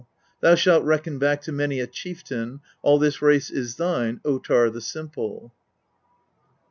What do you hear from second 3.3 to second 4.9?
is thine Ottar the